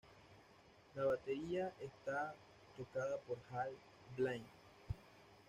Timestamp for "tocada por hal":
2.75-3.69